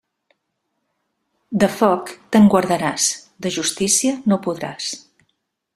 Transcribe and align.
De 1.63 1.67
foc, 1.73 2.09
te'n 2.37 2.49
guardaràs; 2.55 3.07
de 3.47 3.53
justícia, 3.61 4.19
no 4.33 4.45
podràs. 4.49 4.91